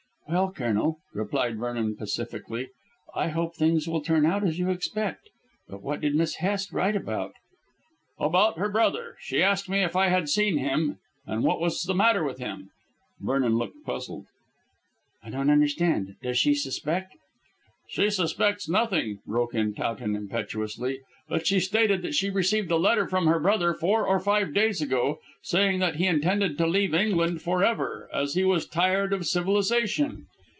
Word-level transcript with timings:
"Well, 0.29 0.53
Colonel," 0.53 0.99
replied 1.13 1.57
Vernon 1.57 1.97
pacifically, 1.97 2.69
"I 3.13 3.27
hope 3.27 3.53
things 3.53 3.85
will 3.85 3.99
turn 3.99 4.25
out 4.25 4.47
as 4.47 4.57
you 4.57 4.69
expect. 4.69 5.27
But 5.67 5.81
what 5.83 5.99
did 5.99 6.15
Miss 6.15 6.35
Hest 6.35 6.71
write 6.71 6.95
about?" 6.95 7.33
"About 8.17 8.57
her 8.57 8.69
brother. 8.69 9.17
She 9.19 9.43
asked 9.43 9.67
me 9.67 9.83
if 9.83 9.93
I 9.93 10.07
had 10.07 10.29
seen 10.29 10.57
him, 10.57 10.99
and 11.27 11.43
what 11.43 11.59
was 11.59 11.81
the 11.81 11.93
matter 11.93 12.23
with 12.23 12.39
him." 12.39 12.69
Vernon 13.19 13.57
looked 13.57 13.83
puzzled. 13.83 14.27
"I 15.21 15.29
don't 15.31 15.49
understand. 15.49 16.15
Does 16.23 16.37
she 16.37 16.53
suspect" 16.55 17.13
"She 17.91 18.09
suspects 18.09 18.69
nothing," 18.69 19.19
broke 19.27 19.53
in 19.53 19.73
Towton 19.73 20.15
impetuously. 20.15 21.01
"But 21.27 21.45
she 21.45 21.59
stated 21.59 22.01
that 22.03 22.13
she 22.15 22.27
had 22.27 22.35
received 22.35 22.71
a 22.71 22.77
letter 22.77 23.05
from 23.05 23.27
her 23.27 23.37
brother 23.39 23.73
four 23.73 24.05
or 24.07 24.19
five 24.19 24.53
days 24.53 24.81
ago 24.81 25.19
saying 25.41 25.79
that 25.79 25.95
he 25.95 26.07
intended 26.07 26.57
to 26.57 26.67
leave 26.67 26.93
England 26.93 27.41
for 27.41 27.63
ever, 27.65 28.09
as 28.13 28.33
he 28.35 28.45
was 28.45 28.65
tired 28.65 29.11
of 29.11 29.25
civilisation. 29.25 30.27